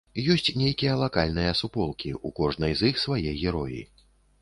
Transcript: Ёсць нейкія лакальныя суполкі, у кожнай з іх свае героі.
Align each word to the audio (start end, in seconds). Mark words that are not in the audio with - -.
Ёсць 0.35 0.47
нейкія 0.61 0.95
лакальныя 1.01 1.53
суполкі, 1.61 2.17
у 2.31 2.35
кожнай 2.43 2.73
з 2.83 2.93
іх 2.93 3.07
свае 3.07 3.39
героі. 3.47 3.81